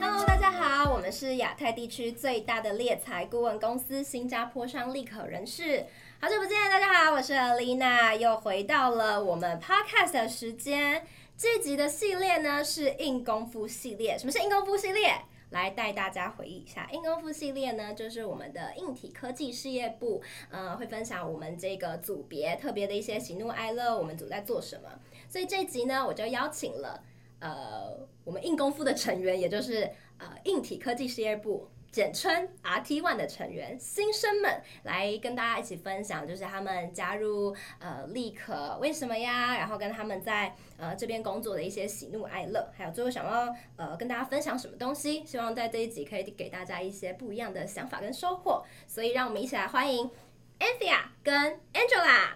[0.00, 5.84] 哈喽大家好我们是亚太地区最大的猎才顾问公司——新加坡商立可人事。
[6.18, 11.04] 好久不见，大家好，我是 Alina，又回到了我们 Podcast 的时间。
[11.36, 14.16] 这集的系列呢是硬功夫系列。
[14.16, 15.16] 什么是硬功夫系列？
[15.50, 24.88] 来带大家回忆一下，硬功夫系列呢，就是我们的硬体科技事业部，呃，会分享我们这个组别特别的一些喜怒哀乐，我们组在做什么。
[25.28, 27.02] 所以这集呢，我就邀请了
[27.40, 29.90] 呃，我们硬功夫的成员，也就是。
[30.18, 39.56] 呃，硬体科技事业部，简称 RT One 的成员新生们，来跟大家一起分享，就是他们加入呃立可为什么呀？
[39.56, 45.24] 然后跟他们在呃这边工作的一些喜怒哀乐，还有最后想要呃跟大家分享什么东西？
[45.24, 48.62] 希望在这一集可以给大家一些不一样的想法跟收获。
[48.86, 50.10] 所以让我们一起来欢迎
[50.58, 52.32] Anthea 跟 Angela。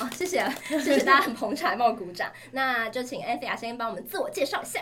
[0.00, 2.32] 哦，谢谢，谢谢大家很捧场，帮我鼓掌。
[2.52, 4.80] 那就请 Anthea 先帮我们自我介绍一下。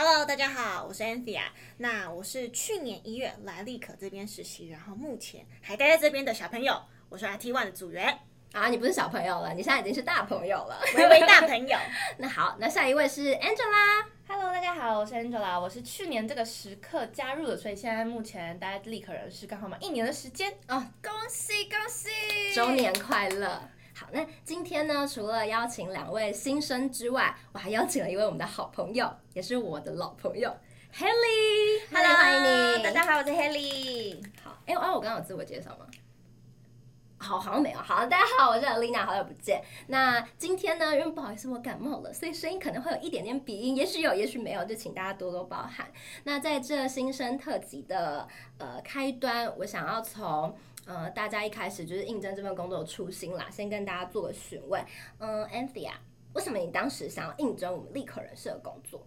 [0.00, 1.40] Hello，大家好，我是 Anthea。
[1.78, 6.80] 那我是去年一月来立可这边实习，然后目前还待在这边的小朋友。
[7.08, 8.16] 我是 IT One 的组员
[8.52, 11.76] 啊，你不是小朋友了，你现在已经是大朋友了，微微大朋友。
[12.16, 14.06] 那好，那下一位是 Angela。
[14.28, 15.60] Hello，大家好，我是 Angela。
[15.60, 23.68] 我是去年这个时刻加入的，所以现在目前待在立可人事刚好满一年的时间哦，恭喜恭喜，周年快乐。
[23.98, 30.56] 好，那今天呢，除了邀请两位新生之外，我还邀请了一位我们的好朋友，也是我的老朋友
[30.94, 31.82] ，Haley。
[31.90, 32.84] Hello，欢迎你。
[32.84, 34.22] 大家好，我是 Haley。
[34.40, 35.86] 好，哎、欸，哎，我刚刚有自我介绍吗？
[37.18, 37.78] 好，好像没有。
[37.80, 39.60] 好，大家好，我是 Alina，好久不见。
[39.88, 45.90] 那今天呢，因为不好意思，我感冒了，所以声音可能会有一点点鼻音，也许有，也许没有，就请大家多多包涵。
[46.22, 50.56] 那在这新生特辑的呃开端，我想要从。
[50.88, 54.82] 呃，大家一开始就是应征这份工作的初心啦，先跟大家做个询问。
[55.18, 55.92] 嗯，Anthea，
[56.32, 59.06] 为什么你当时想要应征我们立可人事的工作？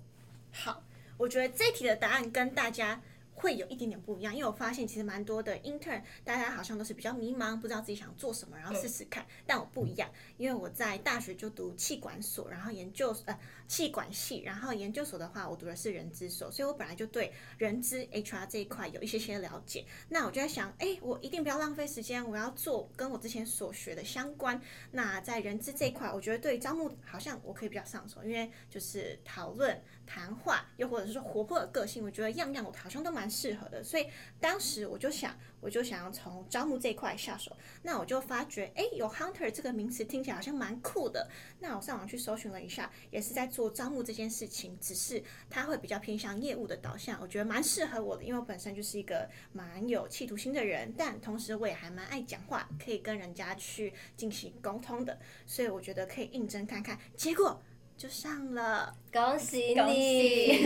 [0.54, 0.84] 好，
[1.18, 3.02] 我觉得这题的答案跟大家。
[3.42, 9.26] 会有一点点不一样，因为我发现其实蛮多的 intern，大家好像都是比较迷茫，不知道自己想做什么，然后试试看。
[9.48, 10.08] 但我不一样，
[10.38, 13.38] 因为我在大学就读气管所，然后研究呃
[13.68, 19.84] 气管系，然后研究所的话，我读的是人资所，所以我本来就对人资 HR 这一块有一些些了解。
[20.08, 24.62] 那我就在想，哎，我一定不要浪费时间，我要做跟我之前所学的相关。
[24.92, 29.82] 那在人资这一块，我觉得对招募好像我可以比较上手，因为就是讨论。
[30.06, 34.08] 谈话，又或者是说活泼的个性，我觉得样样我好像都蛮适合的，所以
[34.40, 37.56] 当时我就想，我就想要从招募这一块下手。
[37.84, 41.30] 那我就发觉，哎，有 hunter 这个名词听起来好像蛮酷的。
[41.60, 57.00] 那我上网去搜寻了一下，也是在做招募这件事情，只是它会比较偏向业务的导向，我觉得蛮适合我的，因为我本身就是一个蛮有企图心的人，但同时我也还蛮爱讲话，可以跟人家去进行沟通的，所以我觉得可以应征看看。
[57.16, 57.62] 结果。
[58.02, 60.66] 就上了，恭喜你！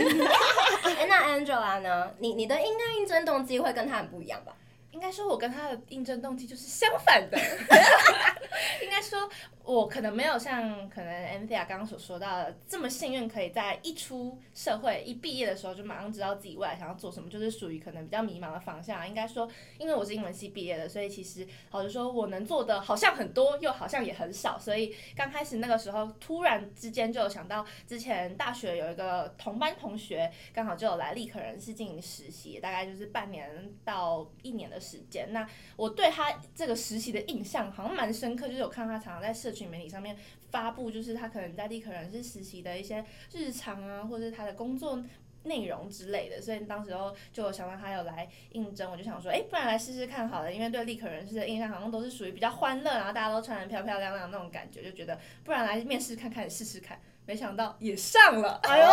[0.82, 2.10] 哎， 那 Angela 呢？
[2.18, 4.54] 你你的应该应征动机会跟他很不一样吧？
[4.90, 7.36] 应该说，我跟他的应征动机就是相反的。
[8.82, 9.28] 应该说。
[9.66, 19.06] 我可能没有像可能 Anthea 刚刚所说到的这么幸运，可以在一出社会一毕业的时候就马上知道自己未来想要做什么，就是属于可能比较迷茫的方向。
[19.08, 24.56] 应该说，因为我是英文系毕业的，所以其实好就说我能做的好像很多，又好像也很少。
[24.56, 33.50] 所以刚开始那个时候，突然之间就有想到，之前大学有一个同班同学，刚好就有来立可人事进行实习，大概就是半年
[33.84, 35.32] 到一年的时间。
[35.32, 35.44] 那
[35.74, 40.14] 我对他这个实习的印象好像蛮深刻，就是我看他常常在社群媒体上面
[40.50, 45.02] 发布，就是他可能在立可人事实习的一些日常啊，或者是他的工作
[45.44, 58.88] 内容之类的，所以当时候就有想到他有来应征，我就想说，哎，不然来试试看好了，因为对立可人士的印象好像都是属于比较欢乐，然后大家都穿得漂漂亮亮那种感觉，就觉得不然来面试看看，试试看，没想到也上了，哎呦，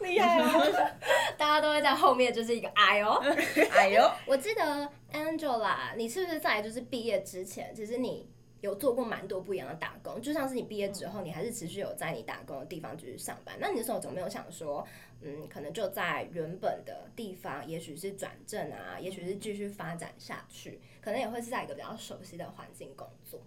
[0.00, 0.64] 厉害啊！
[1.36, 3.12] 大家都会在后面就是一个哎呦，
[3.72, 8.31] 哎呦， 我记得 Angela，你是不是在就是毕业之前，其实你。
[8.62, 13.56] 有做过蛮多不一样的打工，就像是你毕业之后，你还是持续有在你打工的地方继续上班。
[13.60, 14.86] 那你那时候总没有想说，
[15.20, 23.40] 嗯，可能就在原本的地方，也许是转正啊，也许是继续发展下去，可能也会是在一个比较熟悉的环境工作。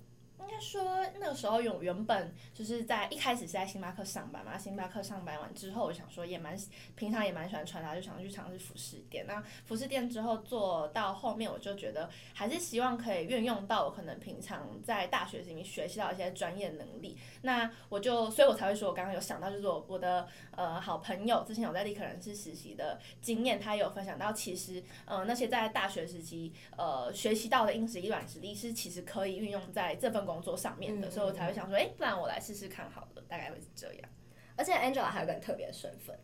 [0.48, 6.56] 应该说那个时候有原本就是在一开始是在星巴克上班嘛，星巴克上班完之后，我想说也蛮
[6.96, 9.26] 平常也蛮喜欢穿搭，就想去尝试服饰店。
[9.28, 17.18] 那服饰店之后做到后面，我就觉得还是希望可以运用到我可能平常在大学里面学习到一些专业能力。
[17.42, 34.10] 那我就所以，我才会说我刚刚有想到，就是我我的呃好朋友之前有在立可人事实习的经验，他有分享到，其实呃那些在大学时期呃学习到的硬实力、软实力是其实可以运用在这份工作上面的，嗯、所以我才会想说，哎、欸，不然我来试试看好了，大概会是这样。
[34.58, 36.18] 而且 Angela 还有个很特别的身份，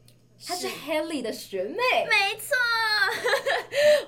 [0.46, 1.76] 她是 Haley 的学妹。
[1.76, 2.56] 没错，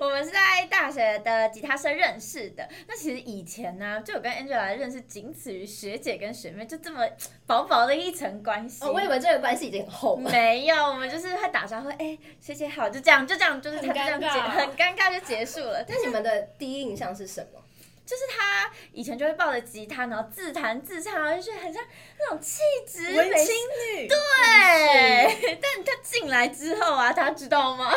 [0.00, 2.66] 我们是在大学的吉他社认识的。
[2.88, 7.06] 那其实以前呢、啊，就有跟 Angela 认识，仅此于学姐跟学妹，就这么
[7.46, 8.82] 薄薄的一层关系。
[8.82, 10.16] 哦，我以为这个关系已经很厚。
[10.16, 15.84] 没有，我们就是会打招呼，哎、欸，学姐好，就这样，就这样，就是他就这样结，很尴尬就结束了。
[15.86, 17.60] 那你们的第一印象是什么？
[18.06, 21.82] 就是他以前就会抱着吉他，然后自弹自唱，就很像
[22.18, 23.54] 那种气质文青
[23.96, 24.06] 女。
[24.08, 27.92] 对， 但他进来之后啊，他知道吗？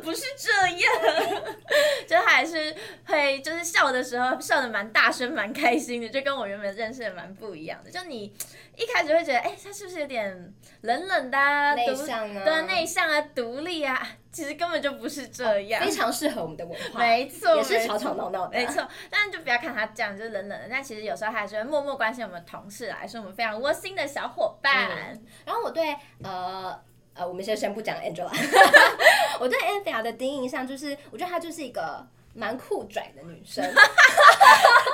[0.00, 1.44] 不是这样，
[2.06, 2.74] 就还是
[3.06, 7.90] 会就是笑的时候笑的蛮大声、蛮开心的，就跟我原本认识的蛮不一样的。
[7.90, 8.32] 就你
[8.76, 12.44] 一开始会觉得，哎、欸，他是不是有点冷冷的、啊、内向啊？
[12.44, 14.08] 对，内向啊，独立啊。
[14.30, 18.86] 其实根本就不是这样，非常适合我们的文化，没错，也是吵吵闹闹的，没错。
[19.10, 20.68] 但就不要看他这样，就是冷冷的。
[20.70, 24.90] 但其实有时候还是会默默关心我们同事来说，我们非常窝心的小伙伴。
[25.12, 26.78] 嗯、然后我对呃
[27.14, 28.28] 呃，我们先先不讲 Angela，
[29.40, 33.64] 我对 Anthea 的第一印象就是，我觉得她就是一个蛮酷拽的女生。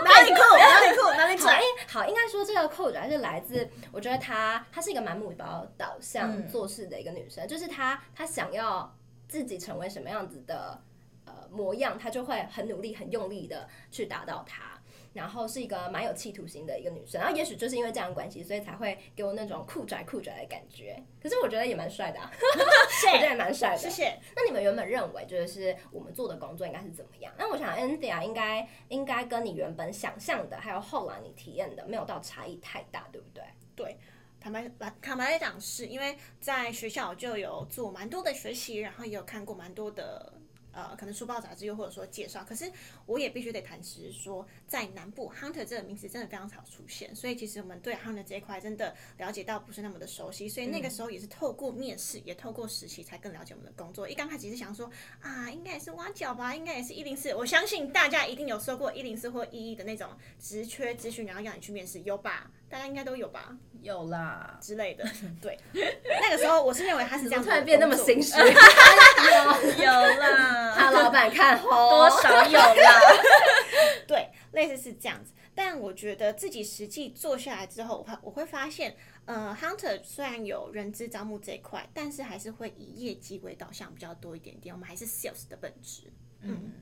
[0.05, 0.41] 哪里酷？
[0.58, 1.11] 哪里酷？
[1.12, 1.61] 哪里 拽？
[1.88, 8.94] 好，应该说这个酷拽是来自，我觉得她她是一个蛮目标导向做事的一个女生，嗯、就是她她想要。
[9.26, 10.79] 自己成为什么样子的
[11.25, 14.74] 呃模样，她就会很努力、很用力的去达到它。
[15.14, 21.02] 然后是一个蛮有企图心的一个女生，然后也许就是因为这样的关系，所以才会给我那种酷拽酷拽的感觉。
[21.22, 23.78] 可是我觉得也蛮帅的， 啊，我觉得也蛮帅的。
[23.78, 24.19] 谢谢。
[24.37, 27.32] 那你们原本认为就是我们做的工作应该是怎么样？
[27.38, 33.43] 那我想 Anthea 应该应该跟你原本想象的，还有后来你体验的，没有到差异太大，对不对？
[33.75, 33.96] 对。
[34.40, 34.70] 坦白
[35.00, 40.34] 坦白来讲，是因为在学校就有做蛮多的学习，然后也有看过蛮多的。
[40.75, 42.71] 呃，可能书报杂志又或者说介绍，可是
[43.06, 54.09] 我也必须得坦实说，在南部 hunter 这个名词真的非常少出现，所以其实我们对 hunter 这一块真的了解到不是那么的熟悉，所以那个时候也是透过面试，也透过实习才更了解我们的工作。
[54.09, 54.91] 一刚开始是想说
[55.21, 60.11] 啊，应该也是挖角吧，应该也是一零四，我相信大家一定有收过一零四或一一的那种
[60.41, 62.50] 职缺资讯，然后要你去面试，有吧？
[62.69, 63.56] 大家应该都有吧？
[63.82, 65.05] 有啦之类的。
[65.40, 68.37] 对，那个时候我是认为他是这样，突然变那么心虚。
[68.38, 68.46] 有
[69.84, 73.00] 有啦，怕老板看红，多少有啦。
[74.08, 75.32] 对，类似是这样子。
[75.55, 84.75] 但我觉得自己实际做下来之后，我我会发现，呃，Hunter 虽然有人资招募这一块，但是还是会以业绩为导向比较多一点点。
[84.75, 86.12] 我们还是 Sales 的本质。
[86.40, 86.72] 嗯。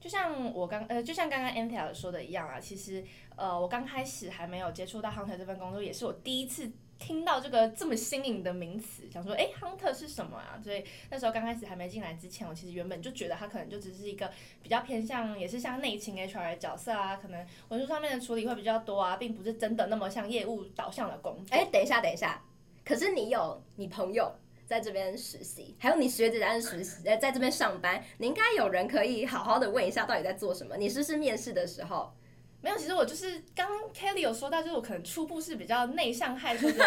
[0.00, 3.04] 就像我刚呃，就像刚刚 Anthea 说的一样啊，其实
[3.36, 10.60] 呃，我刚开始还没有接触到 Hunter 这份工作，也是我第一次听到这个这么新颖的名词，想说，哎，Hunter 是什么啊？
[10.62, 14.30] 所以那时候刚开始还没进来之前，我其实原本就觉得他可能就只是一个
[14.62, 21.56] 比较偏向，也是像内勤 HR 的角色啊，可能文书上面的处理会比较多啊，并不是真的那么像业务导向的工作。
[21.56, 22.40] 哎，等一下，等一下，
[22.84, 24.32] 可是你有你朋友。
[24.68, 30.76] 在这边实习，还有你学姐在实习，在在这边上班，你应该有人可以好好的问一下，到底在做什么？
[30.76, 32.12] 你是不是面试的时候
[32.60, 32.76] 没有？
[32.76, 36.84] 其实我就是刚 Kelly 有说到，就是我可能初步是比较内向害羞的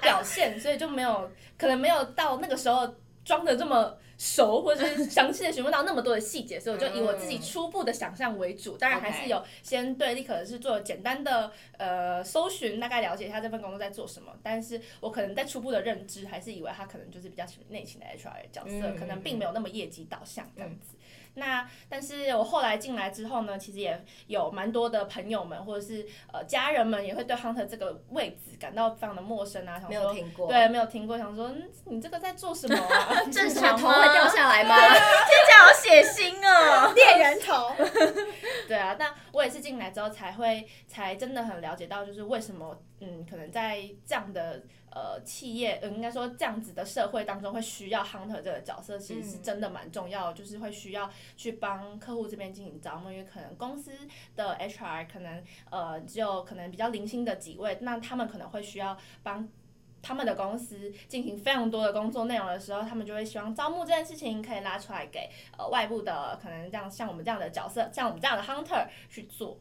[0.00, 2.94] 表现，所以就没有可能没有到那个时候
[3.28, 3.96] 装的这么。
[4.20, 8.76] 熟，或者是详细的询问到那么多的细节，所以我就以我自己初步的想象为主。
[8.76, 14.32] 当然还是有先对立可能是做简单的呃搜寻，大概了解一下这份工作在做什么。
[14.42, 20.96] 但是我可能在初步的认知，还是以为他可能就是比较内勤的 HR 角色，可能并没有那么业绩导向这样子。
[21.38, 33.24] 那但是我后来进来之后呢，其实也有蛮多的朋友们或者是呃家人们也会对 Hunter 这个位置感到非常的陌生啊，想说没有听过，对，没有听过，想说嗯，你这个在做什么啊？
[33.32, 34.12] 正常吗？
[34.12, 37.72] 听起来好血腥哦，猎人头。
[38.66, 53.92] 对啊，但我也是进来之后才会，才真的很了解到，就是为什么，嗯，可能在这样的呃企业，呃，应该说这样子的社会当中，会需要 hunter 这个角色，其实是真的蛮重要的，就是会需要去帮客户这边进行招募，因为可能公司
[54.34, 59.48] 的 HR 可能呃只有可能比较零星的几位，那他们可能会需要帮。
[60.08, 69.60] 他们的公司进行非常多的工作内容的时候，他们就会希望招募这件事情可以拉出来给呃外部的可能这样像我们这样的角色，像我们这样的 hunter 去做。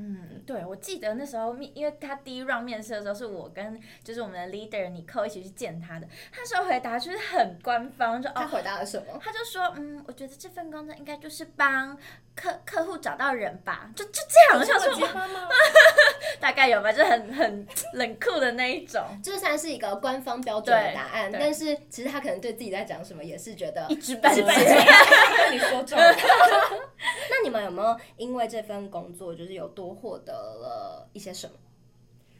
[0.00, 6.06] 嗯，对，我记得那时候面，因为他第一 round 面试的时候，是我跟就是我们的 leader 尼寇一起去见他的。
[6.30, 9.20] 他说回答就是很官方，就他回答了什么？
[9.20, 11.98] 他就说，嗯，我觉得这份工作应该就是帮
[12.36, 14.60] 客客户找到人吧，就就这样。
[14.60, 15.08] 我想说，
[16.38, 19.02] 大概有吧，就很很冷酷的那一种。
[19.20, 24.42] 这算是一个官方标准的答案，但是其实他可能对自己在讲什么也是觉得一知半解。
[25.50, 26.14] 你说中了。
[27.30, 31.56] 那你们有没有因为这份工作就是有多获得了一些什么？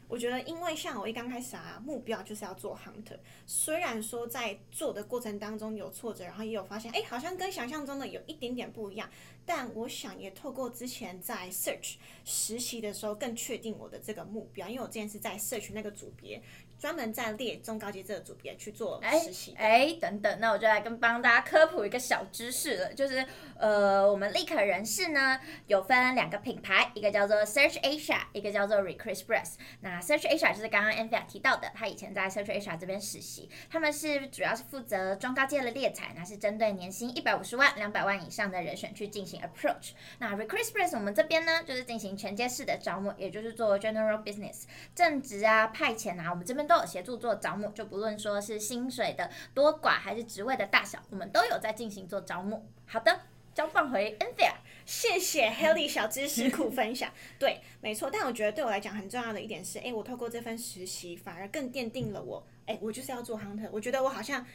[0.07, 3.19] 我觉得，因为像我一刚开始啊，目标就是要做 hunter。
[3.45, 9.07] 虽然说在做的过程当中有挫折，然后也有发现，哎，好像跟想象中的有一点点不一样。
[9.49, 14.67] 但我想也透过之前在 search 实习的时候，更确定我的这个目标。
[14.67, 16.39] 因为我之前是在 search 那个组别。
[16.79, 19.53] 专门在列中高阶这个组别去做实习。
[19.57, 23.25] 哎、欸欸，等等，那我就来跟帮大家科普一个小知识了，就是
[23.57, 25.37] 呃，我们立可人士呢
[25.67, 29.55] 有分两个品牌，一个叫做 Search Asia，一个叫做 RecruitExpress。
[29.81, 39.91] 那 Search Asia 就是刚刚 Anthea 提到的，他以前在 Search Asia 这边实习，他们是主要是负责中高阶的猎才，那是针对年薪一百五十万、两百万以上的人选去进行 approach。
[40.19, 44.63] 那 recruit press 我们这边呢，就是进行全阶式的招募，也就是做 General Business，
[44.95, 46.59] 正职啊、派遣啊，我们这边。
[46.69, 52.63] 都有协助做招募，就不论说是薪水的多寡还是职位的大小，我们都有在进行做招募。
[52.85, 53.21] 好的，
[53.55, 54.51] 交放回 Anthea，
[54.85, 57.11] 谢谢 Helly 小知识库分享。
[57.39, 63.67] 对，没错，但我觉得对我来讲很重要的一点是，哎，我透过这份实习，反而更奠定了我，哎，我就是要做 hunter。
[63.71, 64.45] 我觉得我好像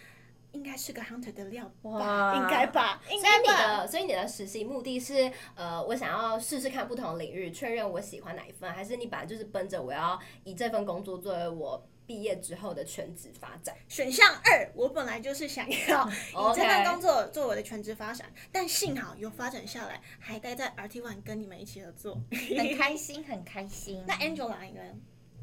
[0.55, 3.03] 应该是个 hunter 的料吧，哇应该吧？
[3.11, 3.45] 应该吧？
[3.45, 11.87] 所以你的，所以你的实习目的是，呃，我想要试试看不同的领域，确认我喜欢哪一份，还是你本来就是奔着我要以这份工作作为我。
[12.07, 16.07] 毕业之后的全职发展，选项二，我本来就是想要
[16.37, 22.21] 以这份工作做我的全职发展，但幸好有发展下来，还待在 RT One 跟你们一起合作，
[22.59, 24.05] 很开心，很开心。
[24.07, 24.83] 那 Angela 呢？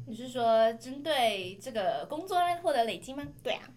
[0.06, 3.26] 你是说针对这个工作获得累积吗？
[3.42, 3.68] 对啊，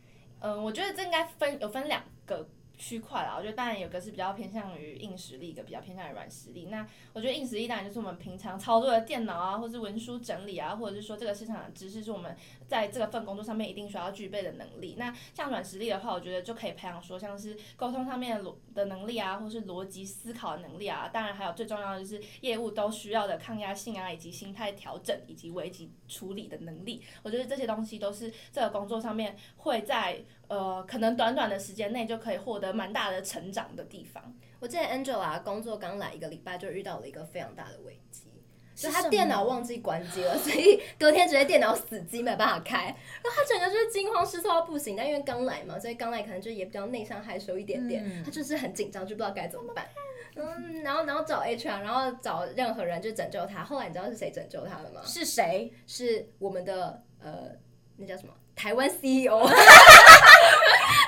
[0.46, 2.48] 嗯，我觉得这应该分有分两个。
[2.77, 6.65] 区块啦，我觉得当然有个是比较偏向于硬实力，一个比较偏向于软实力。
[6.65, 12.36] 那我觉得硬实力当然就是我们平常操作的电脑啊，或是文书整理啊，或者是说这个市场的知识是我们
[12.67, 14.96] 在这个份工作上面一定需要具备的能力。
[14.98, 21.10] 那像软实力的话，我觉得就可以培养说像是沟通上面的的能力啊，或是逻辑思考的能力啊。
[21.12, 27.01] 当然还有最重要的就是业务都需要的抗压性啊，以及心态调整以及危机处理的能力。
[27.24, 30.24] 我觉得这些东西都是这个工作上面会在。
[30.48, 34.36] 呃，可能短短的时间内就可以获得蛮大的成长的地方。
[34.60, 38.30] 我记得 Angela 工作刚来一个礼拜就遇到了一个非常大的危机，
[38.75, 44.96] 就他电脑忘记关机了，所以隔天直接电脑死机没办法开，然后他整个就是惊慌失措到不行。
[44.96, 49.88] 但因为刚来嘛，所以刚来可能就也比较内向害羞一点点，嗯、他就是很紧张，就不知道该怎么办。
[50.36, 53.64] 嗯，然后然后找 HR，然后找任何人就拯救他。
[53.64, 55.02] 后来你知道是谁拯救他了吗？
[55.06, 55.72] 是谁？
[55.88, 57.52] 是我们的呃，
[57.98, 58.34] 那叫什么？
[58.55, 59.50] 台湾 CEO。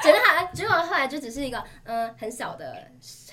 [0.03, 2.87] 觉得他，结果后来就只是一个嗯很小的、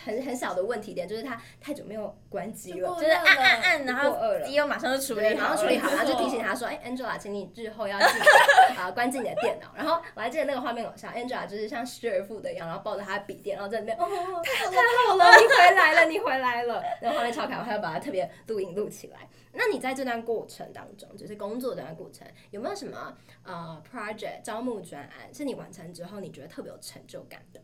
[0.05, 14.07] 很很小的问题点，就是他太久没有关机了，就是按按按，然后机又马上就处理好，然后处理好，然后就提醒他说：“哎，Angela，请你日后要记得啊关机你的电脑。”然后我还记得那个画面，像 Angela 就是像失而复得一样，然后抱着他的笔电，然后在那边哦，
[14.43, 16.83] 太好了，太好了，你回来了，你回来了。
[17.01, 19.29] 然后画面超可爱，我还要把它特别录音录起来。
[19.57, 27.63] 那你在这段过程当中，就是工作这段过程，有没有什么呃 project 招募专案是你完成之后你觉得特别有成就感的？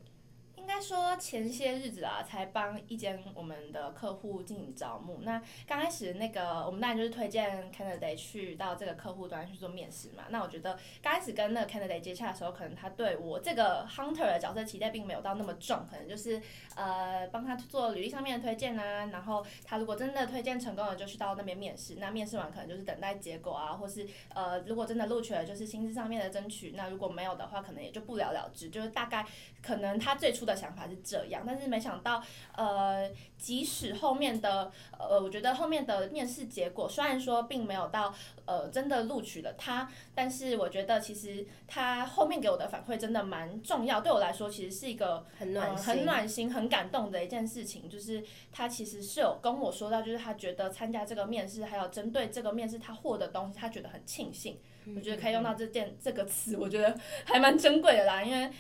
[0.81, 5.19] 说前些日子啊，才帮一间我们的客户进行招募。
[5.23, 10.25] 那刚开始那个，我们当然就是推荐 candidate 去到这个客户端去做面试嘛。
[10.29, 16.41] 那我觉得刚开始跟那个 candidate 接洽的时候，可能他对我这个 hunter 的角色期待并没有到那么重，可能就是
[16.77, 19.07] 呃帮他做履历上面的推荐啊。
[19.07, 21.97] 然后他如果真的推荐成功了，就去到那边面试。
[21.97, 26.75] 那面试完可能就是等待结果啊，或是呃如果真的录取了，就是薪资上面的争取。
[26.77, 28.71] 那如果没有的话，可能也就不了了之。
[28.71, 29.27] 就是大概
[29.61, 30.61] 可能他最初的。
[30.61, 32.23] 想法是这样，但是没想到，
[32.57, 48.23] 呃，即使后面的，呃，我觉得后面的面试结果虽然说并没有到，呃，真的录取了他，但是我觉得其实他后面给我的反馈真的蛮重要，对我来说其实是一个很暖、呃、很暖心、很感动的一件事情，就是
[48.53, 54.59] 他其实是有跟我说到，就是他觉得参加这个面试，还有针对这个面试他获得东西，他觉得很庆幸。
[54.97, 58.51] 我觉得可以用到这件这个词，我觉得还蛮珍贵的啦，因为。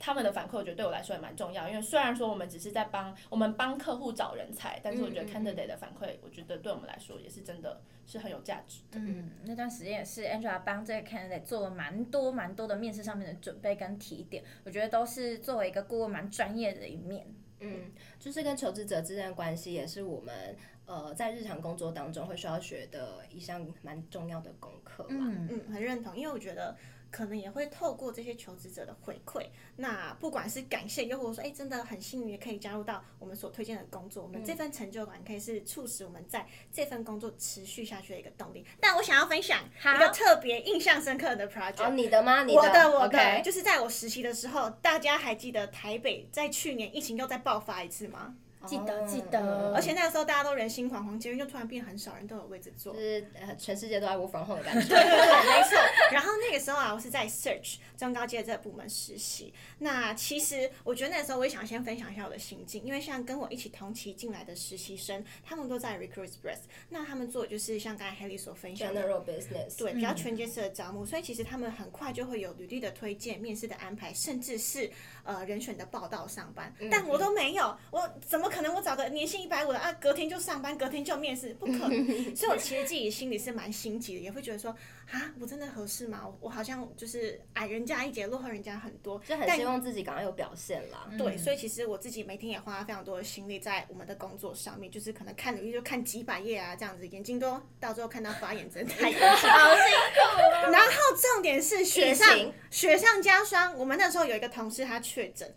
[0.00, 8.98] 他们的反馈，我觉得对我来说也蛮重要，因为虽然说我们只是在帮我们帮客户找人才，但是我觉得 candidate 的反馈，我觉得对我们来说也是真的是很有价值的。
[8.98, 17.26] 嗯，那段时间也是 Angela 帮这个 candidate 做了蛮多蛮多的面试上面的准备跟提点，我觉得都是作为一个顾问蛮专业的一面。
[17.60, 25.04] 嗯，就是跟求职者之间的关系，也是我们呃在日常工作当中会需要学的一项蛮重要的功课。
[25.10, 26.74] 嗯嗯，很认同，因为我觉得。
[27.10, 38.64] 可能也会透过这些求职者的回馈，那不管是感谢，又或者说，哎，真的很幸运可以加入到我们所推荐的工作，我们这份成就感可以是促使我们在这份工作持续下去的一个动力。
[38.78, 42.44] 但我想要分享一个特别印象深刻的 project，哦，你的吗？
[42.44, 42.60] 你的？
[42.60, 43.42] 我的，我的，okay.
[43.42, 48.36] 就是在我实习的时候，大家还记得台北在去年疫情又再爆发一次吗？
[48.66, 53.24] 记得记得，而且那个时候大家都人心惶惶，结果就突然变很少人都有位置坐，就是
[53.58, 54.88] 全世界都在 work from home 的感觉。
[54.88, 55.78] 对对对，没错。
[56.12, 59.52] 然后那个时候啊，我是在 Search 中高阶这个部门实习。
[59.78, 66.58] 那其实我觉得那个时候我也想先分享一下我的心境，因为像跟我一起同期进来的实习生，他们都在 Recruit Express，
[66.90, 74.90] 那他们做的就是像刚才 Haley 所分享的 General Business，对，比较全阶式的招募，嗯，所以其实他们很快就会有履历的推荐、面试的安排，甚至是
[75.24, 76.74] 呃人选的报道上班。
[76.90, 78.70] 但我都没有，我怎么可能？
[78.70, 82.06] 我找个年薪一百五的啊，隔天就上班，隔天就面试，不可能。
[82.36, 84.70] 所以我其实自己心里是蛮心急的，也会觉得说
[85.10, 86.26] 啊，我真的合适吗？
[86.40, 91.10] 我好像就是矮人家一截，落后人家很多，就很希望自己赶快有表现啦。
[91.18, 100.70] 对，所以其实我自己每天也花非常多的心力在我们的工作上面，就是可能看履历就看几百页啊，这样子，眼睛都到最后看到发炎，真的太辛苦了。
[100.70, 102.28] 然后重点是雪上
[102.70, 105.52] 雪上加霜，我们那时候有一个同事他确诊。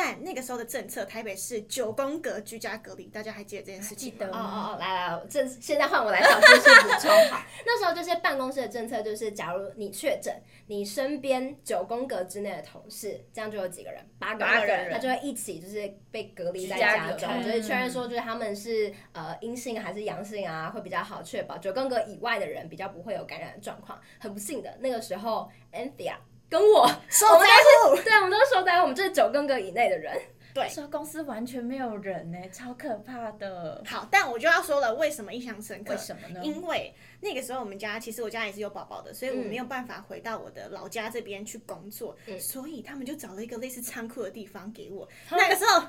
[0.00, 4.28] 但那个时候的政策，台北是九宫格居家隔离，大家还记得这件事情吗？
[4.30, 7.10] 哦哦哦，来来，这现在换我来小知识补充。
[7.28, 10.32] 好， 那时候这些办公室的政策就是，假如你确诊，
[10.68, 24.00] 你身边九宫格之内的同事，这样就有几个人，八个人，他就会一起就是被隔离在家中，就是确认说就是他们是呃阴性还是阳性啊，会比较好确保九宫格以外的人比较不会有感染的状况。
[24.20, 26.14] 很不幸的，那个时候 Anthea。
[26.48, 27.48] 跟我，我们
[27.90, 30.18] 都是，对，我们都是受灾户，我们就是九宫格以内的人。
[30.54, 33.80] 对，说公司完全没有人呢，超可怕的。
[33.86, 35.92] 好，但我就要说了，为什么印象深刻？
[35.92, 36.40] 为什么呢？
[36.42, 45.06] 因为那个时候我们家，其实我家也是有宝宝的，所以我没有办法回到我的老家这边去工作，嗯，所以他们就找了一个类似仓库的地方给我。
[45.30, 45.84] 嗯， 那个时候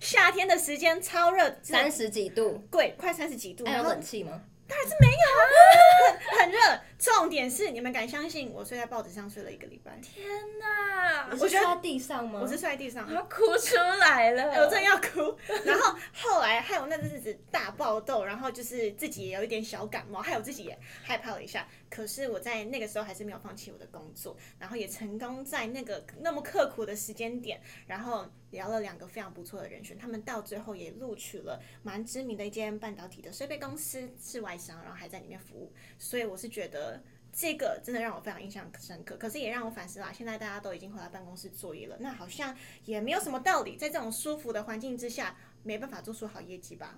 [0.00, 3.66] 夏天的时间超热，三十几度，对，快三十几度。
[3.66, 4.40] 还有冷气吗？
[4.66, 6.58] 当然是没有啊， 很热。
[6.98, 9.98] 重点是，你们敢相信我睡在报纸上睡了一个礼拜？
[10.00, 10.26] 天
[10.58, 11.28] 哪！
[11.30, 12.40] 我是睡在地上吗？
[12.42, 15.36] 我是睡在地上，我要哭出来了， 我真的要哭。
[15.64, 21.68] 然后后来还有那阵子大爆痘，然后就是自己也有一点小感冒，还有自己也害怕了一下。
[21.90, 35.72] 可是我在那个时候还是没有放弃我的工作，然后也成功在那个那么刻苦的时间点，然后聊了两个非常不错的人选，他们到最后也录取了蛮知名的一间半导体的设备公司，是外商，然后还在里面服务。
[35.98, 36.83] 所以我是觉得。
[37.32, 40.10] 这个真的让我非常印象深刻，可是也让我反思啦。
[40.12, 46.94] 现在大家都已经回来办公室作业了，那好像也没有什么道理，在这种舒服的环境之下，没办法做出好业绩吧？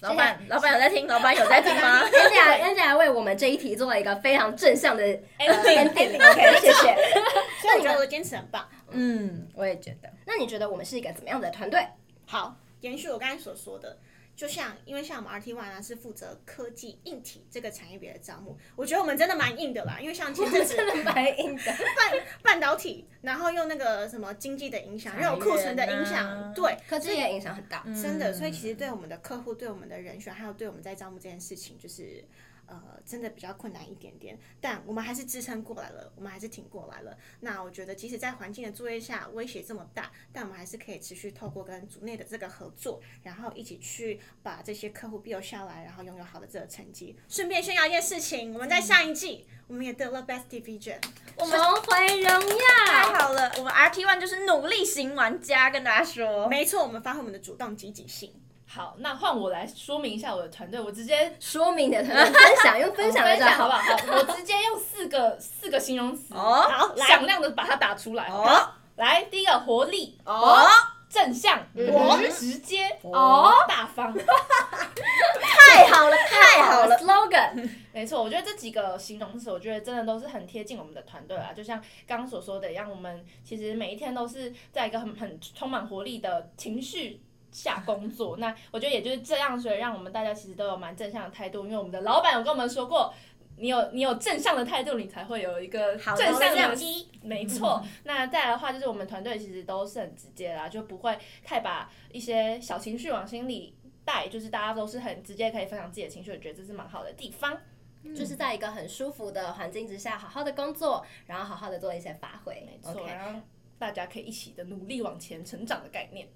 [0.00, 1.06] 老板，老板有在听？
[1.06, 2.02] 老板有在听吗？
[2.06, 5.04] Angela，Angela 为我们这一题做了一个非常正向的
[5.38, 6.96] ending，OK，谢谢。
[7.62, 8.68] 所以我觉得我的坚持很棒。
[8.90, 10.12] 嗯，我也觉得。
[10.26, 11.86] 那你觉得我们是一个怎么样的团队？
[12.26, 13.96] 好，延续我刚才所说的。
[14.42, 20.00] 就像，因为像我们 RT One 呢是负责科技硬体这个产业别的招募，我觉得我们真的蛮硬的啦。
[20.00, 28.32] 因为像前阵子真的蛮硬的半半导体，然后用那个什么经济的影响，又有库存的影响，对，科技也影响很大，真的。
[28.32, 32.24] 所以其实对我们的客户、对我们的人选，还有对我们在招募这件事情，就是。
[32.72, 37.14] 呃，真的比较困难一点点，但我们还是支撑过来了，我们还是挺过来了。
[37.40, 47.14] 那我觉得，即使在环境的作业下威胁这么大，但我们还是可以持续透过跟组内的这个合作，然后一起去把这些客户 build 下来，然后拥有好的这个成绩。
[47.28, 50.98] 顺便炫耀一件事情，我们在上一季、嗯、我们也得了 Best Division，
[51.36, 53.52] 我们重回荣耀，太好了！
[53.58, 58.32] 我们 RT One 就是努力型玩家，跟大家说，没错，我们发挥我们的主动积极性。
[58.74, 60.80] 好，那换我来说明一下我的团队。
[60.80, 63.78] 我直接说明你的团队，分享 用分享分享，好不好？
[63.78, 68.28] 好，我直接用四个四个形容词，哦，好，响亮的把它打出来。
[68.28, 70.66] 哦，来，第一个活力，哦，
[71.06, 81.52] 正向，哦，直接，哦，大方，太好了，太好了，slogan，没错，我觉得这几个形容词，我觉得真的都是很贴近我们的团队啊。
[81.54, 91.64] 就像刚刚所说的一样，我们其实每一天都是在一个很很充满活力的情绪下工作，那我觉得也就是这样，所以让我们大家其实都有蛮正向的态度。
[91.64, 93.12] 因为我们的老板有跟我们说过，
[93.58, 97.08] 你有你有正向的态度，你才会有一个正向的良机。
[97.20, 97.84] 没错。
[98.04, 107.56] 那再来的话，就是我们团队其实都是很直接啦，就不会太把一些小情绪往心里带，就是大家都是很直接可以分享自己的情绪，我觉得这是蛮好的地方。
[108.02, 112.66] 嗯，就是在一个很舒服的环境之下，好好的工作，然后好好的做一些发挥。
[112.66, 113.40] 没错，然后
[113.78, 116.26] 大家可以一起的努力往前成长的概念。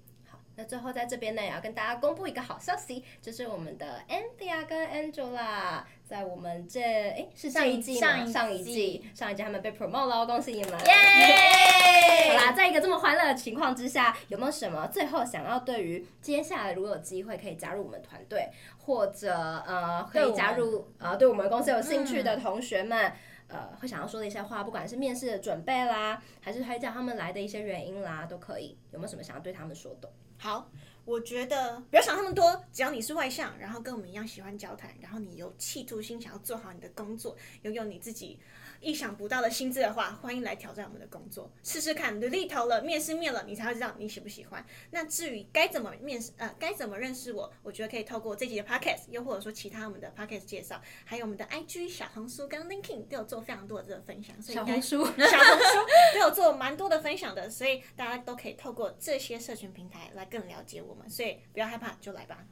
[0.59, 8.25] 那最后在这边呢，也要跟大家公布一个好消息，就是我们的 Anthea 跟 Angela 在我们这哎是上一季吗？
[8.25, 10.71] 上一季上一季他们被 promote 了，恭喜你们！
[10.71, 12.29] 耶!
[12.29, 23.07] 好啦，在一个这么欢乐的情况之下，有没有什么最后想要对于接下来如果有机会可以加入我们团队，或者呃可以加入呃对我们公司有兴趣的同学们？
[23.09, 23.13] 嗯
[23.47, 28.77] 呃，会想要说的一些话，不管是面试的准备啦，还是还讲他们来的一些原因啦，都可以。
[28.91, 30.11] 有没有什么想要对他们说的？
[30.37, 30.69] 好，
[31.07, 38.37] 我觉得不要想那么多，只要你是外向，然后跟我们一样喜欢交谈，然后你有企图心，想要做好你的工作，拥有你自己。
[38.79, 42.21] 意想不到的薪资的话，欢迎来挑战我们的工作，试试看。
[42.21, 44.63] 履历投了，面试面了，你才会知道你喜不喜欢。
[44.91, 54.39] 那至于该怎么面试，呃，该怎么认识我，我觉得可以透过这集的 podcast，又或者说其他我们的 podcast 介绍，还有我们的 IG 小红书跟 LinkedIn 都有做非常多的这个分享。
[54.39, 55.79] 所以小红书，小红书
[56.13, 61.09] 都有做蛮多的分享的，所以大家都可以透过这些社群平台来更了解我们。
[61.09, 62.45] 所以不要害怕，就来吧。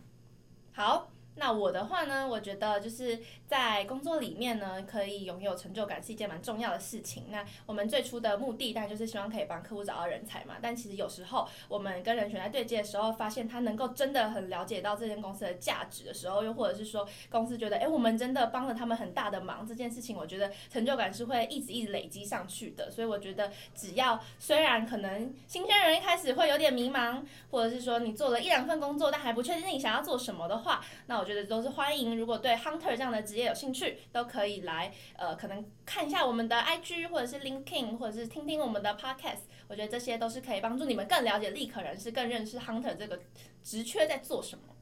[0.74, 1.12] 好。
[1.38, 7.26] 那我的话呢，我觉得就是在工作里面呢，可以拥有成就感是一件蛮重要的事情。
[7.30, 10.56] 那我们最初的目的，当然就是希望可以帮客户找到人才嘛。
[10.62, 22.90] 但其实有时候我们跟人选在对接的时候，发现他能够真的很了解到这间公司的价值的时候，又或者是说公司觉得，哎，我们真的帮了他们很大的忙，这件事情，我觉得成就感是会一直一直累积上去的。
[22.90, 27.22] 所以我觉得，只要虽然可能新鲜人一开始会有点迷茫，
[27.52, 31.25] 或者是说你做了一两份工作，但还不确定你想要做什么的话，那我。
[31.26, 39.40] 我觉得都是欢迎，如果对 hunter 这样的职业有兴趣，都可以来呃，可能看一下我们的 IG 或者是 LinkedIn，或者是听听我们的 Podcast。
[39.68, 43.20] 我觉得这些都是可以帮助你们更了解立可人士，更认识 hunter 这个
[43.64, 44.76] 职缺在做什么。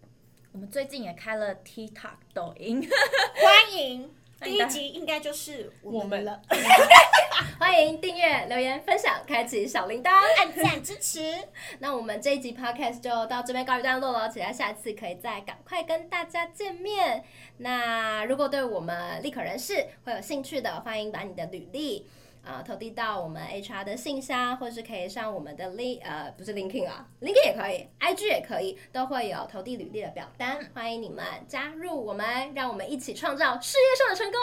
[0.52, 2.86] 我们最近也开了 TikTok 抖音，
[3.42, 4.14] 欢迎。
[4.42, 6.42] 第一集应该就是我们了，
[7.60, 11.22] 欢迎订阅、留言、分享、开启小铃铛、按赞支持。
[11.80, 17.24] 那我们这一集 podcast 就到这边告一段落了，期待下次可以再赶快跟大家见面。
[17.58, 22.06] 那如果对我们立可人士会有兴趣的，欢迎把你的履历。
[22.44, 34.40] 啊投递到我们 hr 的信箱或是可以上我们的 lin 呃不是 linkedin 啊 linkedin 也可以 ig 也可以都会有投递履历的表单欢迎你们加入我们让我们一起创造事业上的成功。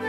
[0.00, 0.06] 耶！